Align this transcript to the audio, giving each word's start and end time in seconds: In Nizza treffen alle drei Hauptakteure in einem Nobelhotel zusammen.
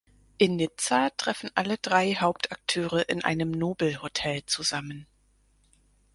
In 0.39 0.55
Nizza 0.55 1.11
treffen 1.15 1.51
alle 1.53 1.77
drei 1.77 2.15
Hauptakteure 2.15 3.03
in 3.07 3.23
einem 3.23 3.51
Nobelhotel 3.51 4.41
zusammen. 4.47 5.05